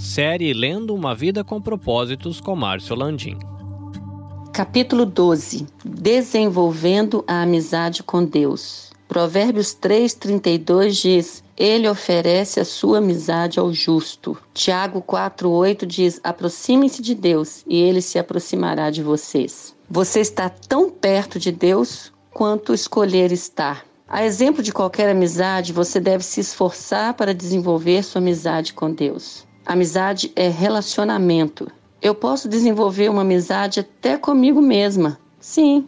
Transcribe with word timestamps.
Série 0.00 0.54
Lendo 0.54 0.94
uma 0.94 1.14
Vida 1.14 1.44
com 1.44 1.60
Propósitos 1.60 2.40
com 2.40 2.56
Márcio 2.56 2.96
Landim. 2.96 3.38
Capítulo 4.50 5.04
12 5.04 5.66
Desenvolvendo 5.84 7.22
a 7.28 7.42
amizade 7.42 8.02
com 8.02 8.24
Deus. 8.24 8.90
Provérbios 9.06 9.76
3,32 9.78 11.02
diz: 11.02 11.44
Ele 11.54 11.86
oferece 11.86 12.58
a 12.58 12.64
sua 12.64 12.96
amizade 12.96 13.60
ao 13.60 13.74
justo. 13.74 14.38
Tiago 14.54 15.02
4,8 15.02 15.84
diz: 15.84 16.18
Aproxime-se 16.24 17.02
de 17.02 17.14
Deus 17.14 17.62
e 17.68 17.76
ele 17.76 18.00
se 18.00 18.18
aproximará 18.18 18.88
de 18.88 19.02
vocês. 19.02 19.76
Você 19.88 20.20
está 20.20 20.48
tão 20.48 20.88
perto 20.88 21.38
de 21.38 21.52
Deus 21.52 22.10
quanto 22.32 22.72
escolher 22.72 23.30
estar. 23.32 23.84
A 24.08 24.24
exemplo 24.24 24.62
de 24.62 24.72
qualquer 24.72 25.10
amizade, 25.10 25.74
você 25.74 26.00
deve 26.00 26.24
se 26.24 26.40
esforçar 26.40 27.12
para 27.12 27.34
desenvolver 27.34 28.02
sua 28.02 28.22
amizade 28.22 28.72
com 28.72 28.90
Deus. 28.90 29.49
Amizade 29.64 30.32
é 30.34 30.48
relacionamento. 30.48 31.70
Eu 32.00 32.14
posso 32.14 32.48
desenvolver 32.48 33.10
uma 33.10 33.22
amizade 33.22 33.80
até 33.80 34.16
comigo 34.16 34.60
mesma. 34.60 35.18
Sim, 35.38 35.86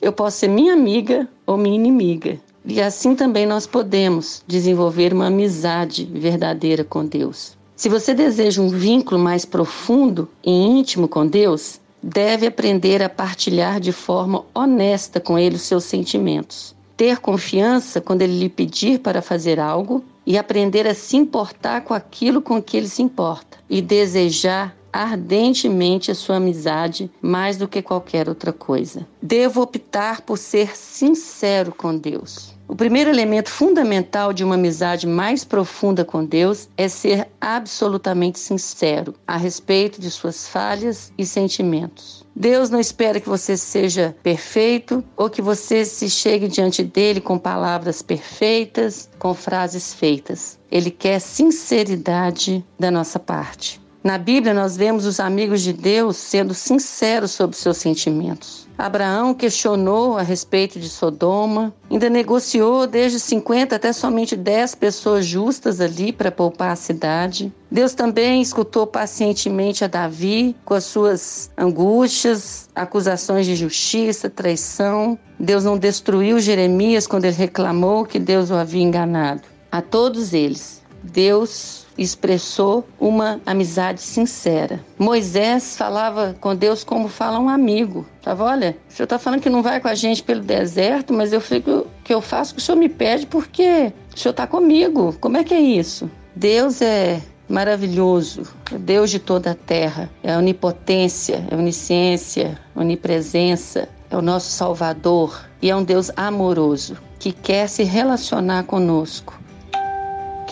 eu 0.00 0.12
posso 0.12 0.38
ser 0.38 0.48
minha 0.48 0.72
amiga 0.72 1.28
ou 1.46 1.56
minha 1.56 1.74
inimiga. 1.74 2.38
E 2.64 2.80
assim 2.80 3.14
também 3.14 3.46
nós 3.46 3.66
podemos 3.66 4.42
desenvolver 4.46 5.12
uma 5.12 5.26
amizade 5.26 6.04
verdadeira 6.04 6.84
com 6.84 7.04
Deus. 7.04 7.56
Se 7.76 7.88
você 7.88 8.14
deseja 8.14 8.62
um 8.62 8.68
vínculo 8.68 9.18
mais 9.18 9.44
profundo 9.44 10.28
e 10.44 10.50
íntimo 10.50 11.08
com 11.08 11.26
Deus, 11.26 11.80
deve 12.02 12.46
aprender 12.46 13.02
a 13.02 13.08
partilhar 13.08 13.80
de 13.80 13.92
forma 13.92 14.44
honesta 14.54 15.18
com 15.18 15.38
Ele 15.38 15.56
os 15.56 15.62
seus 15.62 15.84
sentimentos 15.84 16.74
ter 16.96 17.18
confiança 17.18 18.00
quando 18.00 18.22
ele 18.22 18.38
lhe 18.38 18.48
pedir 18.48 19.00
para 19.00 19.20
fazer 19.20 19.58
algo 19.58 20.04
e 20.26 20.38
aprender 20.38 20.86
a 20.86 20.94
se 20.94 21.16
importar 21.16 21.82
com 21.82 21.94
aquilo 21.94 22.40
com 22.40 22.62
que 22.62 22.76
ele 22.76 22.88
se 22.88 23.02
importa 23.02 23.58
e 23.68 23.82
desejar 23.82 24.74
ardentemente 24.92 26.12
a 26.12 26.14
sua 26.14 26.36
amizade 26.36 27.10
mais 27.20 27.56
do 27.56 27.66
que 27.66 27.82
qualquer 27.82 28.28
outra 28.28 28.52
coisa. 28.52 29.04
Devo 29.20 29.60
optar 29.60 30.20
por 30.20 30.38
ser 30.38 30.76
sincero 30.76 31.74
com 31.76 31.96
Deus. 31.96 32.53
O 32.66 32.74
primeiro 32.74 33.10
elemento 33.10 33.50
fundamental 33.50 34.32
de 34.32 34.42
uma 34.42 34.54
amizade 34.54 35.06
mais 35.06 35.44
profunda 35.44 36.04
com 36.04 36.24
Deus 36.24 36.68
é 36.76 36.88
ser 36.88 37.28
absolutamente 37.38 38.38
sincero 38.38 39.14
a 39.26 39.36
respeito 39.36 40.00
de 40.00 40.10
suas 40.10 40.48
falhas 40.48 41.12
e 41.18 41.26
sentimentos. 41.26 42.24
Deus 42.34 42.70
não 42.70 42.80
espera 42.80 43.20
que 43.20 43.28
você 43.28 43.56
seja 43.56 44.16
perfeito 44.22 45.04
ou 45.14 45.28
que 45.28 45.42
você 45.42 45.84
se 45.84 46.08
chegue 46.08 46.48
diante 46.48 46.82
dele 46.82 47.20
com 47.20 47.38
palavras 47.38 48.00
perfeitas, 48.00 49.10
com 49.18 49.34
frases 49.34 49.92
feitas. 49.92 50.58
Ele 50.70 50.90
quer 50.90 51.20
sinceridade 51.20 52.64
da 52.78 52.90
nossa 52.90 53.20
parte. 53.20 53.83
Na 54.04 54.18
Bíblia, 54.18 54.52
nós 54.52 54.76
vemos 54.76 55.06
os 55.06 55.18
amigos 55.18 55.62
de 55.62 55.72
Deus 55.72 56.18
sendo 56.18 56.52
sinceros 56.52 57.30
sobre 57.30 57.56
seus 57.56 57.78
sentimentos. 57.78 58.68
Abraão 58.76 59.32
questionou 59.32 60.18
a 60.18 60.22
respeito 60.22 60.78
de 60.78 60.90
Sodoma, 60.90 61.72
ainda 61.90 62.10
negociou 62.10 62.86
desde 62.86 63.18
50 63.18 63.74
até 63.74 63.94
somente 63.94 64.36
10 64.36 64.74
pessoas 64.74 65.24
justas 65.24 65.80
ali 65.80 66.12
para 66.12 66.30
poupar 66.30 66.72
a 66.72 66.76
cidade. 66.76 67.50
Deus 67.70 67.94
também 67.94 68.42
escutou 68.42 68.86
pacientemente 68.86 69.84
a 69.84 69.88
Davi 69.88 70.54
com 70.66 70.74
as 70.74 70.84
suas 70.84 71.50
angústias, 71.56 72.68
acusações 72.74 73.46
de 73.46 73.56
justiça, 73.56 74.28
traição. 74.28 75.18
Deus 75.40 75.64
não 75.64 75.78
destruiu 75.78 76.38
Jeremias 76.40 77.06
quando 77.06 77.24
ele 77.24 77.36
reclamou 77.36 78.04
que 78.04 78.18
Deus 78.18 78.50
o 78.50 78.54
havia 78.54 78.82
enganado. 78.82 79.44
A 79.72 79.80
todos 79.80 80.34
eles, 80.34 80.82
Deus 81.02 81.83
expressou 81.96 82.86
uma 82.98 83.40
amizade 83.46 84.00
sincera. 84.00 84.80
Moisés 84.98 85.76
falava 85.76 86.36
com 86.40 86.54
Deus 86.54 86.84
como 86.84 87.08
fala 87.08 87.38
um 87.38 87.48
amigo. 87.48 88.06
Tava, 88.22 88.44
olha, 88.44 88.76
o 88.88 88.92
senhor 88.92 89.04
está 89.04 89.18
falando 89.18 89.40
que 89.40 89.50
não 89.50 89.62
vai 89.62 89.80
com 89.80 89.88
a 89.88 89.94
gente 89.94 90.22
pelo 90.22 90.40
deserto, 90.40 91.12
mas 91.12 91.32
eu 91.32 91.40
fico 91.40 91.86
que 92.02 92.12
eu 92.12 92.20
faço 92.20 92.52
o 92.52 92.54
que 92.56 92.60
o 92.60 92.64
senhor 92.64 92.78
me 92.78 92.88
pede 92.88 93.26
porque 93.26 93.92
o 94.14 94.18
senhor 94.18 94.32
está 94.32 94.46
comigo. 94.46 95.14
Como 95.20 95.36
é 95.36 95.44
que 95.44 95.54
é 95.54 95.60
isso? 95.60 96.10
Deus 96.34 96.82
é 96.82 97.20
maravilhoso, 97.48 98.42
é 98.72 98.78
Deus 98.78 99.10
de 99.10 99.18
toda 99.18 99.50
a 99.50 99.54
terra, 99.54 100.10
é 100.22 100.32
a 100.32 100.38
onipotência, 100.38 101.44
é 101.50 101.54
a 101.54 101.58
onisciência, 101.58 102.58
onipresença, 102.74 103.88
é 104.10 104.16
o 104.16 104.22
nosso 104.22 104.50
Salvador 104.50 105.44
e 105.60 105.70
é 105.70 105.76
um 105.76 105.84
Deus 105.84 106.10
amoroso 106.16 106.96
que 107.18 107.32
quer 107.32 107.68
se 107.68 107.84
relacionar 107.84 108.64
conosco 108.64 109.43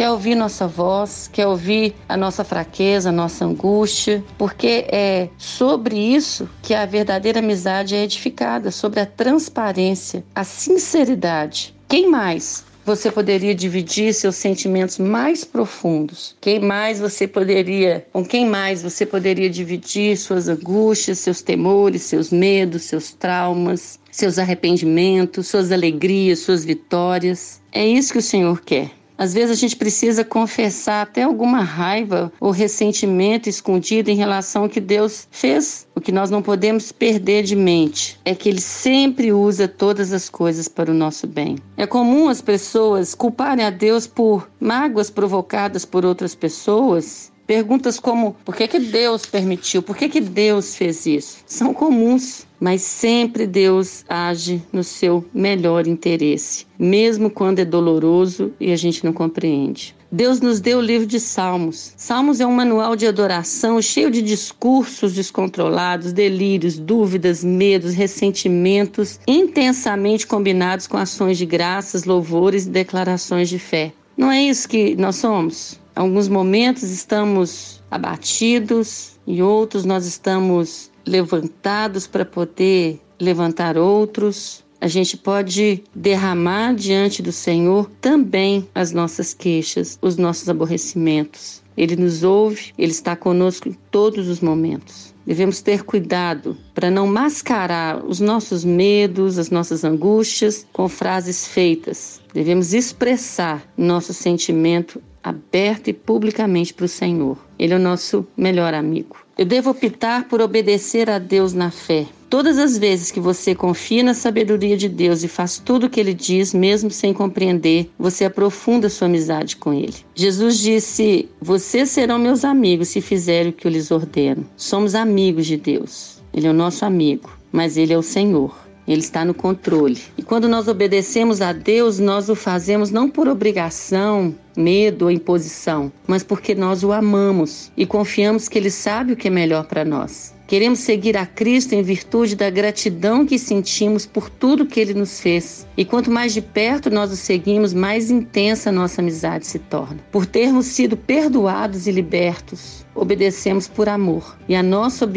quer 0.03 0.11
ouvir 0.11 0.35
nossa 0.35 0.67
voz, 0.67 1.31
quer 1.33 1.47
ouvir 1.47 1.95
a 2.09 2.17
nossa 2.17 2.43
fraqueza, 2.43 3.11
a 3.11 3.13
nossa 3.13 3.45
angústia, 3.45 4.25
porque 4.37 4.85
é 4.91 5.29
sobre 5.39 5.97
isso 5.97 6.51
que 6.61 6.75
a 6.75 6.85
verdadeira 6.85 7.39
amizade 7.39 7.95
é 7.95 8.03
edificada 8.03 8.73
sobre 8.73 8.99
a 8.99 9.07
transparência, 9.07 10.25
a 10.35 10.43
sinceridade. 10.43 11.73
Quem 11.87 12.11
mais 12.11 12.65
você 12.85 13.13
poderia 13.13 13.55
dividir 13.55 14.13
seus 14.13 14.35
sentimentos 14.35 14.99
mais 14.99 15.45
profundos? 15.45 16.35
Quem 16.41 16.59
mais 16.59 16.99
você 16.99 17.29
poderia, 17.29 18.05
com 18.13 18.25
quem 18.25 18.45
mais 18.45 18.83
você 18.83 19.07
poderia 19.07 19.49
dividir 19.49 20.17
suas 20.17 20.49
angústias, 20.49 21.21
seus 21.21 21.43
temores, 21.43 22.03
seus 22.03 22.33
medos, 22.33 22.83
seus 22.83 23.13
traumas, 23.13 24.01
seus 24.11 24.37
arrependimentos, 24.37 25.47
suas 25.47 25.71
alegrias, 25.71 26.41
suas 26.41 26.65
vitórias? 26.65 27.63
É 27.71 27.87
isso 27.87 28.13
que 28.13 28.19
o 28.19 28.23
Senhor 28.23 28.61
quer. 28.63 28.91
Às 29.23 29.33
vezes 29.33 29.53
a 29.53 29.55
gente 29.55 29.77
precisa 29.77 30.25
confessar 30.25 31.03
até 31.03 31.23
alguma 31.23 31.61
raiva 31.61 32.33
ou 32.41 32.51
ressentimento 32.51 33.49
escondido 33.49 34.11
em 34.11 34.17
relação 34.17 34.65
ao 34.65 34.69
que 34.69 34.81
Deus 34.81 35.29
fez. 35.31 35.87
O 35.95 36.01
que 36.01 36.11
nós 36.11 36.29
não 36.29 36.43
podemos 36.43 36.91
perder 36.91 37.45
de 37.45 37.55
mente 37.55 38.19
é 38.25 38.35
que 38.35 38.49
Ele 38.49 38.61
sempre 38.61 39.33
usa 39.33 39.69
todas 39.69 40.13
as 40.13 40.29
coisas 40.29 40.67
para 40.67 40.91
o 40.91 40.95
nosso 40.95 41.29
bem. 41.29 41.57
É 41.77 41.87
comum 41.87 42.29
as 42.29 42.43
pessoas 42.43 43.15
culparem 43.15 43.65
a 43.65 43.71
Deus 43.71 44.09
por 44.09 44.51
mágoas 44.59 45.09
provocadas 45.09 45.85
por 45.85 46.05
outras 46.05 46.35
pessoas 46.35 47.31
Perguntas 47.47 47.99
como 47.99 48.37
por 48.45 48.55
que, 48.55 48.69
que 48.69 48.79
Deus 48.79 49.27
permitiu, 49.27 49.83
por 49.83 49.97
que, 49.97 50.09
que 50.09 50.21
Deus 50.21 50.77
fez 50.77 51.07
isso, 51.07 51.39
são 51.47 51.75
comuns, 51.75 52.47
mas 52.61 52.83
sempre 52.83 53.47
Deus 53.47 54.05
age 54.09 54.63
no 54.73 54.85
seu 54.85 55.25
melhor 55.35 55.87
interesse, 55.87 56.67
mesmo 56.79 57.29
quando 57.29 57.59
é 57.59 57.65
doloroso 57.65 58.53
e 58.61 58.73
a 58.73 58.77
gente 58.77 59.05
não 59.05 59.13
compreende. 59.13 59.95
Deus 60.15 60.43
nos 60.43 60.61
deu 60.61 60.79
o 60.79 60.83
livro 60.83 61.07
de 61.07 61.19
Salmos. 61.19 61.95
Salmos 61.97 62.39
é 62.39 62.47
um 62.47 62.53
manual 62.53 62.95
de 62.95 63.07
adoração 63.07 63.81
cheio 63.81 64.11
de 64.11 64.21
discursos 64.21 65.15
descontrolados, 65.15 66.13
delírios, 66.13 66.79
dúvidas, 66.79 67.43
medos, 67.43 67.95
ressentimentos, 67.95 69.19
intensamente 69.27 70.27
combinados 70.27 70.87
com 70.87 70.99
ações 70.99 71.39
de 71.39 71.47
graças, 71.47 72.05
louvores 72.05 72.67
e 72.67 72.71
declarações 72.71 73.49
de 73.49 73.59
fé. 73.59 73.91
Não 74.15 74.31
é 74.31 74.43
isso 74.43 74.69
que 74.69 74.95
nós 74.97 75.17
somos? 75.17 75.81
Alguns 75.95 76.29
momentos 76.29 76.85
estamos 76.85 77.83
abatidos 77.91 79.19
e 79.27 79.43
outros 79.43 79.85
nós 79.85 80.07
estamos 80.07 80.91
levantados 81.07 82.07
para 82.07 82.25
poder 82.25 83.01
levantar 83.21 83.77
outros. 83.77 84.65
A 84.81 84.89
gente 84.89 85.17
pode 85.17 85.85
derramar 85.95 86.75
diante 86.75 87.23
do 87.23 87.31
Senhor 87.31 87.89
também 88.01 88.69
as 88.75 88.93
nossas 88.93 89.33
queixas, 89.33 89.99
os 90.03 90.17
nossos 90.17 90.49
aborrecimentos. 90.49 91.63
Ele 91.77 91.97
nos 91.97 92.23
ouve, 92.23 92.73
ele 92.77 92.91
está 92.93 93.15
conosco 93.15 93.69
em 93.69 93.77
todos 93.91 94.29
os 94.29 94.41
momentos. 94.41 95.15
Devemos 95.25 95.63
ter 95.63 95.85
cuidado 95.85 96.57
para 96.75 96.91
não 96.91 97.07
mascarar 97.07 98.05
os 98.05 98.19
nossos 98.19 98.65
medos, 98.65 99.39
as 99.39 99.51
nossas 99.51 99.85
angústias 99.85 100.67
com 100.73 100.89
frases 100.89 101.47
feitas. 101.47 102.21
Devemos 102.35 102.75
expressar 102.75 103.65
nosso 103.77 104.13
sentimento 104.13 105.01
aberta 105.23 105.91
e 105.91 105.93
publicamente 105.93 106.75
para 106.75 106.85
o 106.85 106.89
Senhor. 106.89 107.39
Ele 107.59 107.75
é 107.75 107.77
o 107.77 107.81
nosso 107.81 108.27
melhor 108.37 108.75
amigo. 108.75 109.17
Eu 109.39 109.47
devo 109.47 109.71
optar 109.71 110.29
por 110.29 110.41
obedecer 110.41 111.09
a 111.09 111.19
Deus 111.19 111.53
na 111.53 111.71
fé. 111.71 112.07
Todas 112.29 112.59
as 112.59 112.79
vezes 112.79 113.11
que 113.11 113.21
você 113.21 113.55
confia 113.55 114.03
na 114.03 114.15
sabedoria 114.15 114.77
de 114.77 114.89
Deus 114.89 115.23
e 115.23 115.29
faz 115.29 115.59
tudo 115.59 115.87
o 115.87 115.91
que 115.91 116.01
ele 116.01 116.15
diz, 116.15 116.55
mesmo 116.55 116.91
sem 116.91 117.13
compreender, 117.13 117.91
você 117.99 118.25
aprofunda 118.25 118.89
sua 118.89 119.07
amizade 119.07 119.57
com 119.57 119.73
ele. 119.73 119.97
Jesus 120.15 120.59
disse: 120.59 121.29
Vocês 121.41 121.91
serão 121.91 122.19
meus 122.19 122.45
amigos 122.45 122.89
se 122.89 123.01
fizerem 123.01 123.51
o 123.51 123.53
que 123.53 123.67
eu 123.67 123.71
lhes 123.71 123.91
ordeno. 123.91 124.47
Somos 124.57 124.95
amigos 124.95 125.47
de 125.47 125.57
Deus. 125.57 126.23
Ele 126.33 126.47
é 126.47 126.51
o 126.51 126.55
nosso 126.55 126.85
amigo, 126.85 127.31
mas 127.51 127.77
ele 127.77 127.93
é 127.93 127.99
o 127.99 128.03
Senhor. 128.03 128.57
Ele 128.87 129.01
está 129.01 129.25
no 129.25 129.35
controle. 129.35 130.01
E 130.17 130.23
quando 130.23 130.49
nós 130.49 130.69
obedecemos 130.69 131.41
a 131.41 131.53
Deus, 131.53 131.99
nós 131.99 132.29
o 132.29 132.35
fazemos 132.35 132.91
não 132.91 133.09
por 133.09 133.29
obrigação, 133.29 134.35
medo 134.57 135.05
ou 135.05 135.11
imposição, 135.11 135.93
mas 136.07 136.23
porque 136.23 136.55
nós 136.55 136.83
o 136.83 136.93
amamos 136.93 137.71
e 137.77 137.87
confiamos 137.87 138.49
que 138.49 138.59
Ele 138.59 138.71
sabe 138.71 139.13
o 139.13 139.17
que 139.17 139.29
é 139.29 139.31
melhor 139.31 139.65
para 139.65 139.85
nós 139.85 140.35
Queremos 140.53 140.81
seguir 140.81 141.17
a 141.17 141.25
Cristo 141.25 141.75
em 141.75 141.83
virtude 141.83 142.37
da 142.37 142.51
gratidão 142.51 143.25
que 143.25 143.39
sentimos 143.39 144.05
por 144.05 144.29
tudo 144.29 144.67
que 144.67 144.79
ele 144.79 144.93
nos 144.93 145.19
fez. 145.19 145.67
E 145.79 145.83
quanto 145.83 146.11
mais 146.11 146.35
de 146.35 146.43
perto 146.43 146.91
nós 146.91 147.11
o 147.11 147.17
seguimos, 147.17 147.73
mais 147.73 148.11
intensa 148.11 148.71
nossa 148.71 149.01
amizade 149.01 149.47
se 149.47 149.59
torna. 149.59 149.99
Por 150.13 150.27
termos 150.27 150.67
sido 150.67 150.95
perdoados 150.95 151.87
e 151.87 151.91
libertos, 151.91 152.82
obedecemos 152.95 153.69
por 153.69 153.89
amor. 153.89 154.37
E 154.49 154.55
a 154.55 154.63
nossa 154.63 155.09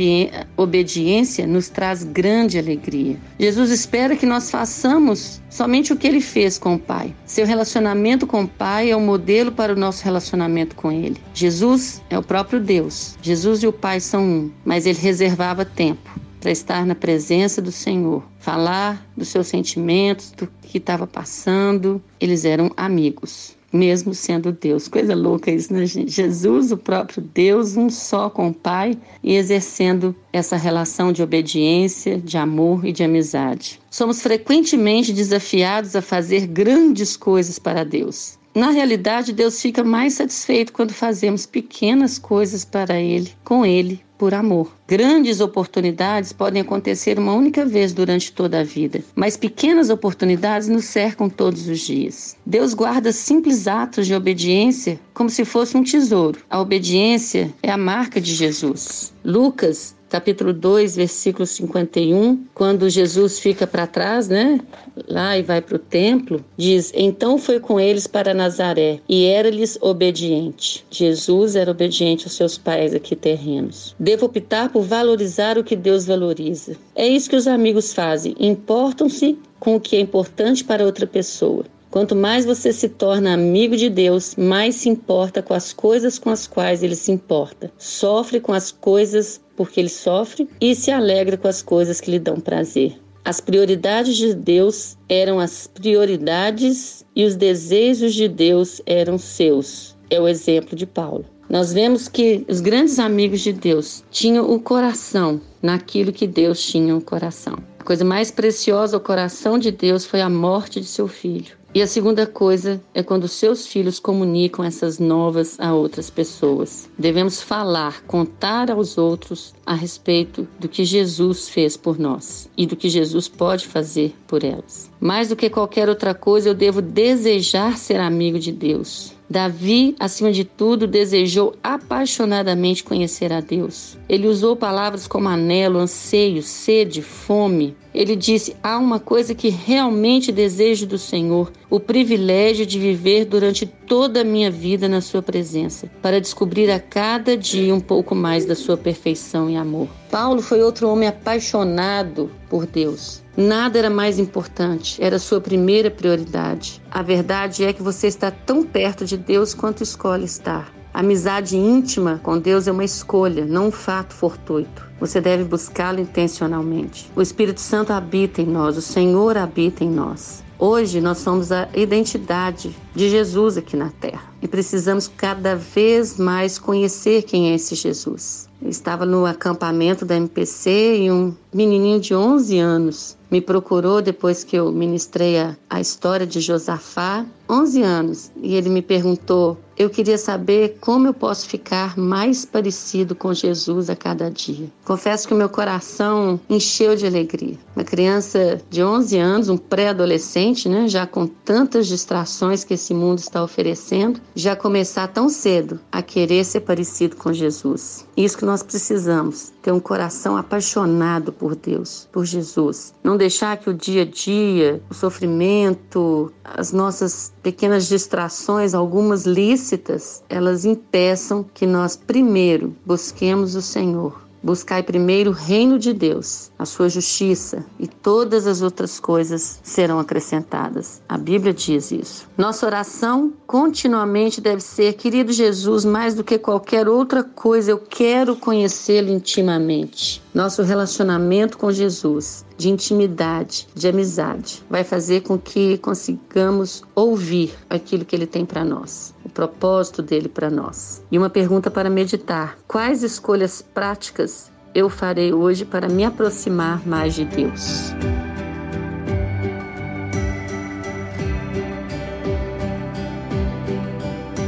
obediência 0.57 1.45
nos 1.47 1.69
traz 1.69 2.03
grande 2.03 2.57
alegria. 2.57 3.17
Jesus 3.39 3.71
espera 3.71 4.15
que 4.15 4.25
nós 4.25 4.49
façamos 4.49 5.41
somente 5.49 5.93
o 5.93 5.95
que 5.95 6.07
ele 6.07 6.21
fez 6.21 6.57
com 6.57 6.75
o 6.75 6.79
Pai. 6.79 7.13
Seu 7.25 7.45
relacionamento 7.45 8.27
com 8.27 8.43
o 8.43 8.47
Pai 8.47 8.91
é 8.91 8.95
o 8.95 8.99
um 8.99 9.05
modelo 9.05 9.51
para 9.51 9.73
o 9.73 9.75
nosso 9.75 10.03
relacionamento 10.03 10.75
com 10.75 10.91
ele. 10.91 11.17
Jesus 11.33 12.01
é 12.09 12.17
o 12.17 12.23
próprio 12.23 12.59
Deus. 12.59 13.17
Jesus 13.21 13.63
e 13.63 13.67
o 13.67 13.73
Pai 13.73 13.99
são 13.99 14.23
um, 14.23 14.51
mas 14.63 14.85
ele 14.85 14.99
reservava 14.99 15.65
tempo 15.65 16.09
para 16.45 16.51
estar 16.51 16.85
na 16.85 16.93
presença 16.93 17.59
do 17.59 17.71
Senhor, 17.71 18.23
falar 18.37 19.03
dos 19.17 19.29
seus 19.29 19.47
sentimentos, 19.47 20.29
do 20.29 20.47
que 20.61 20.77
estava 20.77 21.07
passando. 21.07 21.99
Eles 22.19 22.45
eram 22.45 22.69
amigos, 22.77 23.54
mesmo 23.75 24.13
sendo 24.13 24.51
Deus. 24.51 24.87
Coisa 24.87 25.13
louca 25.13 25.51
isso, 25.51 25.73
né, 25.73 25.85
gente? 25.85 26.11
Jesus, 26.11 26.71
o 26.71 26.77
próprio 26.77 27.21
Deus, 27.21 27.75
um 27.75 27.89
só 27.89 28.29
com 28.29 28.47
o 28.47 28.53
Pai 28.53 28.97
e 29.21 29.35
exercendo 29.35 30.15
essa 30.31 30.55
relação 30.55 31.11
de 31.11 31.21
obediência, 31.21 32.17
de 32.17 32.37
amor 32.37 32.85
e 32.85 32.91
de 32.91 33.03
amizade. 33.03 33.79
Somos 33.91 34.21
frequentemente 34.21 35.13
desafiados 35.13 35.95
a 35.95 36.01
fazer 36.01 36.47
grandes 36.47 37.17
coisas 37.17 37.59
para 37.59 37.83
Deus. 37.83 38.37
Na 38.55 38.69
realidade, 38.69 39.33
Deus 39.33 39.61
fica 39.61 39.83
mais 39.83 40.13
satisfeito 40.13 40.71
quando 40.71 40.93
fazemos 40.93 41.45
pequenas 41.45 42.17
coisas 42.17 42.63
para 42.63 42.97
Ele, 42.97 43.29
com 43.43 43.65
Ele, 43.65 44.01
por 44.17 44.33
amor. 44.33 44.71
Grandes 44.87 45.41
oportunidades 45.41 46.31
podem 46.31 46.61
acontecer 46.61 47.19
uma 47.19 47.33
única 47.33 47.65
vez 47.65 47.93
durante 47.93 48.31
toda 48.31 48.59
a 48.59 48.63
vida, 48.63 49.03
mas 49.15 49.37
pequenas 49.37 49.89
oportunidades 49.89 50.67
nos 50.67 50.85
cercam 50.85 51.29
todos 51.29 51.67
os 51.67 51.79
dias. 51.79 52.37
Deus 52.45 52.73
guarda 52.73 53.11
simples 53.11 53.67
atos 53.67 54.07
de 54.07 54.13
obediência 54.13 54.99
como 55.13 55.29
se 55.29 55.43
fosse 55.43 55.75
um 55.77 55.83
tesouro. 55.83 56.39
A 56.49 56.59
obediência 56.59 57.53
é 57.61 57.71
a 57.71 57.77
marca 57.77 58.21
de 58.21 58.33
Jesus. 58.33 59.13
Lucas 59.23 59.95
capítulo 60.09 60.53
2, 60.53 60.95
versículo 60.95 61.45
51, 61.45 62.45
quando 62.53 62.89
Jesus 62.89 63.39
fica 63.39 63.65
para 63.65 63.87
trás, 63.87 64.27
né? 64.27 64.59
Lá 65.07 65.37
e 65.37 65.41
vai 65.41 65.61
para 65.61 65.75
o 65.75 65.79
templo, 65.79 66.43
diz: 66.57 66.91
Então 66.95 67.37
foi 67.37 67.59
com 67.59 67.79
eles 67.79 68.07
para 68.07 68.33
Nazaré 68.33 68.99
e 69.07 69.25
era-lhes 69.25 69.77
obediente. 69.81 70.85
Jesus 70.89 71.55
era 71.55 71.71
obediente 71.71 72.25
aos 72.25 72.33
seus 72.33 72.57
pais 72.57 72.93
aqui 72.93 73.15
terrenos. 73.15 73.95
Devo 73.99 74.25
optar 74.25 74.69
por 74.69 74.83
valorizar 74.83 75.57
o 75.57 75.63
que 75.63 75.75
Deus 75.75 76.05
valoriza. 76.05 76.75
É 76.95 77.07
isso 77.07 77.29
que 77.29 77.35
os 77.35 77.47
amigos 77.47 77.93
fazem, 77.93 78.35
importam-se 78.39 79.37
com 79.59 79.75
o 79.75 79.79
que 79.79 79.95
é 79.95 79.99
importante 79.99 80.63
para 80.63 80.85
outra 80.85 81.07
pessoa. 81.07 81.65
Quanto 81.95 82.13
mais 82.13 82.43
você 82.43 82.73
se 82.73 82.89
torna 82.89 83.33
amigo 83.33 83.77
de 83.77 83.89
Deus, 83.89 84.35
mais 84.35 84.75
se 84.75 84.89
importa 84.89 85.41
com 85.41 85.53
as 85.53 85.71
coisas 85.71 86.19
com 86.19 86.29
as 86.29 86.45
quais 86.45 86.83
ele 86.83 86.93
se 86.93 87.09
importa. 87.09 87.71
Sofre 87.77 88.41
com 88.41 88.51
as 88.51 88.69
coisas 88.69 89.39
porque 89.55 89.79
ele 89.79 89.89
sofre 89.89 90.47
e 90.59 90.75
se 90.75 90.91
alegra 90.91 91.37
com 91.37 91.47
as 91.47 91.61
coisas 91.61 92.01
que 92.01 92.11
lhe 92.11 92.19
dão 92.19 92.39
prazer. 92.39 92.99
As 93.23 93.39
prioridades 93.41 94.15
de 94.17 94.35
Deus 94.35 94.97
eram 95.09 95.39
as 95.39 95.65
prioridades 95.65 97.03
e 97.15 97.23
os 97.23 97.35
desejos 97.35 98.13
de 98.13 98.27
Deus 98.27 98.81
eram 98.85 99.17
seus. 99.17 99.95
É 100.11 100.21
o 100.21 100.27
exemplo 100.27 100.75
de 100.75 100.85
Paulo. 100.85 101.25
Nós 101.49 101.73
vemos 101.73 102.07
que 102.07 102.45
os 102.47 102.59
grandes 102.59 102.99
amigos 102.99 103.41
de 103.41 103.53
Deus 103.53 104.03
tinham 104.11 104.51
o 104.51 104.59
coração 104.59 105.41
naquilo 105.61 106.11
que 106.11 106.27
Deus 106.27 106.63
tinha 106.63 106.93
no 106.93 107.01
coração. 107.01 107.57
A 107.79 107.83
coisa 107.83 108.03
mais 108.03 108.31
preciosa 108.31 108.95
ao 108.97 109.01
coração 109.01 109.57
de 109.57 109.71
Deus 109.71 110.05
foi 110.05 110.21
a 110.21 110.29
morte 110.29 110.79
de 110.79 110.87
seu 110.87 111.07
filho. 111.07 111.55
E 111.75 111.81
a 111.81 111.87
segunda 111.87 112.25
coisa 112.25 112.81
é 112.93 113.03
quando 113.03 113.27
seus 113.27 113.67
filhos 113.67 113.99
comunicam 113.99 114.63
essas 114.63 114.97
novas 114.97 115.59
a 115.59 115.73
outras 115.73 116.09
pessoas. 116.09 116.89
Devemos 116.97 117.41
falar, 117.41 118.01
contar 118.03 118.71
aos 118.71 118.97
outros 118.97 119.53
a 119.65 119.75
respeito 119.75 120.47
do 120.57 120.69
que 120.69 120.85
Jesus 120.85 121.49
fez 121.49 121.75
por 121.75 121.99
nós 121.99 122.49
e 122.55 122.65
do 122.65 122.77
que 122.77 122.87
Jesus 122.87 123.27
pode 123.27 123.67
fazer 123.67 124.15
por 124.25 124.45
elas. 124.45 124.89
Mais 125.01 125.27
do 125.27 125.35
que 125.35 125.49
qualquer 125.49 125.89
outra 125.89 126.13
coisa, 126.13 126.47
eu 126.47 126.53
devo 126.53 126.81
desejar 126.81 127.77
ser 127.77 127.99
amigo 127.99 128.39
de 128.39 128.53
Deus. 128.53 129.13
Davi, 129.29 129.97
acima 129.99 130.31
de 130.31 130.45
tudo, 130.45 130.87
desejou 130.87 131.55
apaixonadamente 131.61 132.85
conhecer 132.85 133.33
a 133.33 133.41
Deus. 133.41 133.97
Ele 134.07 134.27
usou 134.27 134.55
palavras 134.55 135.07
como 135.07 135.27
anelo, 135.27 135.79
anseio, 135.79 136.41
sede, 136.41 137.01
fome. 137.01 137.75
Ele 137.95 138.13
disse: 138.13 138.57
Há 138.61 138.77
uma 138.77 138.99
coisa 138.99 139.33
que 139.33 139.47
realmente 139.47 140.29
desejo 140.29 140.85
do 140.85 140.97
Senhor, 140.97 141.49
o 141.69 141.79
privilégio 141.79 142.65
de 142.65 142.77
viver 142.77 143.23
durante 143.23 143.65
toda 143.65 144.19
a 144.19 144.23
minha 144.23 144.51
vida 144.51 144.89
na 144.89 144.99
Sua 144.99 145.21
presença, 145.21 145.89
para 146.01 146.19
descobrir 146.19 146.69
a 146.69 146.77
cada 146.77 147.37
dia 147.37 147.73
um 147.73 147.79
pouco 147.79 148.13
mais 148.13 148.45
da 148.45 148.53
Sua 148.53 148.75
perfeição 148.75 149.49
e 149.49 149.55
amor. 149.55 149.87
Paulo 150.11 150.41
foi 150.41 150.61
outro 150.61 150.89
homem 150.89 151.07
apaixonado 151.07 152.29
por 152.49 152.65
Deus. 152.65 153.23
Nada 153.37 153.79
era 153.79 153.89
mais 153.89 154.19
importante, 154.19 155.01
era 155.01 155.19
sua 155.19 155.39
primeira 155.39 155.89
prioridade. 155.89 156.81
A 156.91 157.01
verdade 157.01 157.63
é 157.63 157.73
que 157.73 157.83
você 157.83 158.07
está 158.07 158.29
tão 158.29 158.63
perto 158.63 159.05
de 159.05 159.17
Deus 159.17 159.53
quanto 159.53 159.83
escolhe 159.83 160.25
estar. 160.25 160.73
A 160.93 161.01
amizade 161.01 161.57
íntima 161.57 162.21
com 162.23 162.39
Deus 162.39 162.67
é 162.67 162.71
uma 162.71 162.85
escolha, 162.85 163.45
não 163.45 163.67
um 163.67 163.71
fato 163.71 164.13
fortuito. 164.13 164.84
Você 164.99 165.19
deve 165.19 165.43
buscá-lo 165.43 165.99
intencionalmente. 165.99 167.11
O 167.15 167.21
Espírito 167.21 167.59
Santo 167.59 167.91
habita 167.91 168.41
em 168.41 168.45
nós, 168.45 168.77
o 168.77 168.81
Senhor 168.81 169.37
habita 169.37 169.83
em 169.83 169.89
nós. 169.89 170.43
Hoje 170.57 171.01
nós 171.01 171.17
somos 171.17 171.51
a 171.51 171.67
identidade 171.73 172.75
de 172.95 173.09
Jesus 173.09 173.57
aqui 173.57 173.75
na 173.75 173.89
Terra 173.89 174.23
e 174.41 174.47
precisamos 174.47 175.07
cada 175.07 175.55
vez 175.55 176.17
mais 176.17 176.57
conhecer 176.57 177.23
quem 177.23 177.51
é 177.51 177.55
esse 177.55 177.75
Jesus. 177.75 178.47
Eu 178.61 178.69
estava 178.69 179.05
no 179.05 179.25
acampamento 179.25 180.05
da 180.05 180.15
MPC 180.15 181.03
e 181.03 181.11
um 181.11 181.35
menininho 181.53 181.99
de 181.99 182.15
11 182.15 182.57
anos 182.57 183.17
me 183.29 183.41
procurou 183.41 184.01
depois 184.01 184.43
que 184.43 184.55
eu 184.55 184.71
ministrei 184.71 185.37
a, 185.37 185.57
a 185.69 185.81
história 185.81 186.25
de 186.25 186.39
Josafá, 186.39 187.25
11 187.49 187.81
anos, 187.81 188.31
e 188.41 188.55
ele 188.55 188.69
me 188.69 188.81
perguntou: 188.81 189.57
eu 189.77 189.89
queria 189.89 190.17
saber 190.17 190.77
como 190.79 191.07
eu 191.07 191.13
posso 191.13 191.47
ficar 191.47 191.97
mais 191.97 192.45
parecido 192.45 193.13
com 193.13 193.33
Jesus 193.33 193.89
a 193.89 193.95
cada 193.95 194.31
dia. 194.31 194.71
Confesso 194.85 195.27
que 195.27 195.33
o 195.33 195.37
meu 195.37 195.49
coração 195.49 196.39
encheu 196.49 196.95
de 196.95 197.05
alegria. 197.05 197.57
Uma 197.75 197.83
criança 197.83 198.61
de 198.69 198.81
11 198.81 199.17
anos, 199.17 199.49
um 199.49 199.57
pré-adolescente, 199.57 200.69
né, 200.69 200.87
já 200.87 201.05
com 201.05 201.27
tantas 201.27 201.87
distrações 201.87 202.63
que 202.63 202.77
mundo 202.93 203.19
está 203.19 203.43
oferecendo, 203.43 204.19
já 204.35 204.55
começar 204.55 205.07
tão 205.07 205.29
cedo 205.29 205.79
a 205.91 206.01
querer 206.01 206.43
ser 206.43 206.61
parecido 206.61 207.15
com 207.15 207.31
Jesus. 207.33 208.07
Isso 208.15 208.37
que 208.37 208.45
nós 208.45 208.63
precisamos, 208.63 209.53
ter 209.61 209.71
um 209.71 209.79
coração 209.79 210.37
apaixonado 210.37 211.31
por 211.31 211.55
Deus, 211.55 212.07
por 212.11 212.25
Jesus. 212.25 212.93
Não 213.03 213.17
deixar 213.17 213.57
que 213.57 213.69
o 213.69 213.73
dia 213.73 214.03
a 214.03 214.05
dia, 214.05 214.81
o 214.89 214.93
sofrimento, 214.93 216.31
as 216.43 216.71
nossas 216.71 217.33
pequenas 217.41 217.87
distrações, 217.87 218.73
algumas 218.73 219.25
lícitas, 219.25 220.23
elas 220.29 220.65
impeçam 220.65 221.45
que 221.53 221.65
nós 221.65 221.95
primeiro 221.95 222.75
busquemos 222.85 223.55
o 223.55 223.61
Senhor 223.61 224.24
Buscai 224.45 224.83
primeiro 224.83 225.31
o 225.31 225.33
reino 225.33 225.79
de 225.79 225.91
Deus, 225.91 226.51
a 226.59 226.65
sua 226.65 226.87
justiça, 226.87 227.65
e 227.79 227.87
todas 227.87 228.45
as 228.45 228.61
outras 228.61 228.99
coisas 228.99 229.59
serão 229.63 229.97
acrescentadas. 229.97 231.01
A 231.09 231.17
Bíblia 231.17 231.51
diz 231.51 231.91
isso. 231.91 232.29
Nossa 232.37 232.67
oração 232.67 233.33
continuamente 233.47 234.39
deve 234.39 234.61
ser: 234.61 234.93
querido 234.93 235.33
Jesus, 235.33 235.83
mais 235.83 236.13
do 236.13 236.23
que 236.23 236.37
qualquer 236.37 236.87
outra 236.87 237.23
coisa, 237.23 237.71
eu 237.71 237.79
quero 237.79 238.35
conhecê-lo 238.35 239.09
intimamente. 239.09 240.21
Nosso 240.31 240.61
relacionamento 240.61 241.57
com 241.57 241.71
Jesus, 241.71 242.44
de 242.57 242.69
intimidade, 242.69 243.67
de 243.73 243.87
amizade, 243.87 244.63
vai 244.69 244.83
fazer 244.83 245.21
com 245.21 245.37
que 245.37 245.77
consigamos 245.77 246.83
ouvir 246.93 247.53
aquilo 247.69 248.05
que 248.05 248.15
ele 248.15 248.27
tem 248.27 248.45
para 248.45 248.63
nós 248.63 249.13
o 249.23 249.29
propósito 249.29 250.01
dele 250.01 250.29
para 250.29 250.49
nós. 250.49 251.03
E 251.11 251.17
uma 251.17 251.29
pergunta 251.29 251.69
para 251.69 251.89
meditar: 251.89 252.57
quais 252.67 253.03
escolhas 253.03 253.61
práticas 253.61 254.51
eu 254.73 254.89
farei 254.89 255.33
hoje 255.33 255.65
para 255.65 255.87
me 255.87 256.03
aproximar 256.03 256.85
mais 256.85 257.15
de 257.15 257.25
Deus? 257.25 257.93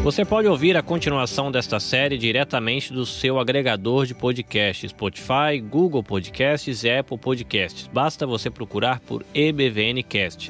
Você 0.08 0.24
pode 0.24 0.48
ouvir 0.48 0.78
a 0.78 0.82
continuação 0.82 1.52
desta 1.52 1.82
série 1.82 2.18
diretamente 2.18 2.94
do 2.94 3.06
seu 3.06 3.38
agregador 3.38 4.06
de 4.06 4.16
podcasts, 4.16 4.92
Spotify, 4.92 5.60
Google 5.62 6.02
Podcasts 6.02 6.86
e 6.86 6.90
Apple 6.90 7.18
Podcasts. 7.18 7.90
Basta 7.92 8.26
você 8.26 8.50
procurar 8.50 9.02
por 9.02 9.26
EBVNcast. 9.36 10.50